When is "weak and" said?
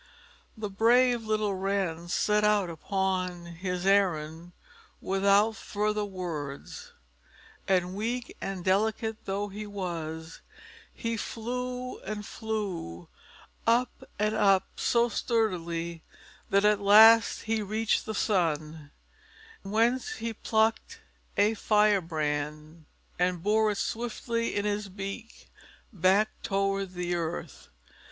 7.93-8.65